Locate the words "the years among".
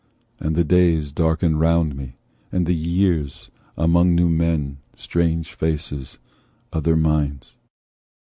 2.65-4.15